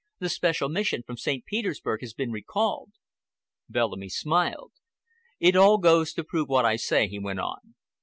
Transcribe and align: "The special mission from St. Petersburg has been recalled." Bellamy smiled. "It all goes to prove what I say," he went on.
"The 0.17 0.29
special 0.29 0.67
mission 0.67 1.03
from 1.03 1.17
St. 1.17 1.45
Petersburg 1.45 2.01
has 2.01 2.15
been 2.15 2.31
recalled." 2.31 2.89
Bellamy 3.69 4.09
smiled. 4.09 4.71
"It 5.39 5.55
all 5.55 5.77
goes 5.77 6.11
to 6.13 6.23
prove 6.23 6.49
what 6.49 6.65
I 6.65 6.75
say," 6.75 7.07
he 7.07 7.19
went 7.19 7.39
on. 7.39 7.75